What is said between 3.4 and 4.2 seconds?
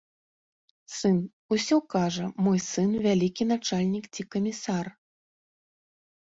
начальнік